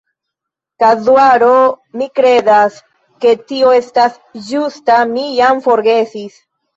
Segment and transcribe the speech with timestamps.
[0.83, 1.57] Kazuaro.
[1.99, 2.79] Mi kredas,
[3.25, 4.15] ke tio estas
[4.47, 6.41] ĝusta, mi jam forgesis.